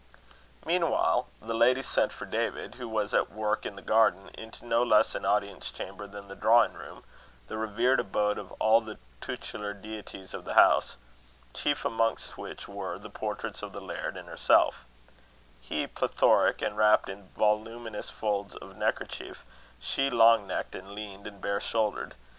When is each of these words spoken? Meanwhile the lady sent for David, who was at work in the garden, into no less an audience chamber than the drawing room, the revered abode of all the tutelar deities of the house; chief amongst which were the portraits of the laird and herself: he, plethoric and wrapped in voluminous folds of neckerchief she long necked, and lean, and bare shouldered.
Meanwhile 0.65 1.27
the 1.39 1.53
lady 1.53 1.83
sent 1.83 2.11
for 2.11 2.25
David, 2.25 2.73
who 2.81 2.89
was 2.89 3.13
at 3.13 3.31
work 3.31 3.67
in 3.67 3.75
the 3.75 3.83
garden, 3.83 4.31
into 4.33 4.65
no 4.65 4.81
less 4.81 5.13
an 5.13 5.25
audience 5.25 5.69
chamber 5.69 6.07
than 6.07 6.27
the 6.27 6.35
drawing 6.35 6.73
room, 6.73 7.03
the 7.45 7.55
revered 7.55 7.99
abode 7.99 8.39
of 8.39 8.51
all 8.53 8.81
the 8.81 8.97
tutelar 9.21 9.75
deities 9.75 10.33
of 10.33 10.43
the 10.43 10.55
house; 10.55 10.95
chief 11.53 11.85
amongst 11.85 12.35
which 12.35 12.67
were 12.67 12.97
the 12.97 13.11
portraits 13.11 13.61
of 13.61 13.73
the 13.73 13.79
laird 13.79 14.17
and 14.17 14.27
herself: 14.27 14.85
he, 15.61 15.85
plethoric 15.85 16.63
and 16.63 16.77
wrapped 16.77 17.07
in 17.07 17.29
voluminous 17.37 18.09
folds 18.09 18.55
of 18.55 18.75
neckerchief 18.75 19.45
she 19.79 20.09
long 20.09 20.47
necked, 20.47 20.73
and 20.73 20.93
lean, 20.95 21.27
and 21.27 21.41
bare 21.41 21.59
shouldered. 21.61 22.15